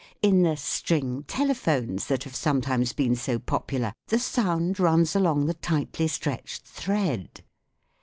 In 0.23 0.41
the" 0.41 0.57
string 0.57 1.25
telephones" 1.27 2.05
that 2.07 2.23
have 2.23 2.35
sometimes 2.35 2.91
been 2.91 3.15
so 3.15 3.37
popular, 3.37 3.93
the 4.07 4.17
sound 4.17 4.79
runs 4.79 5.15
along 5.15 5.45
the 5.45 5.53
tightly 5.53 6.07
stretched 6.07 6.63
thread. 6.65 7.43